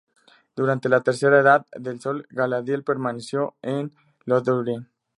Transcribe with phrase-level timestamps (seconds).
[0.55, 3.91] Durante la Tercera Edad del Sol, Galadriel permaneció en
[4.25, 4.89] Lothlórien.